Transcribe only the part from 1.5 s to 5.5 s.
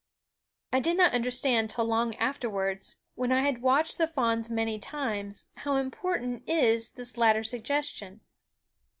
till long afterwards, when I had watched the fawns many times,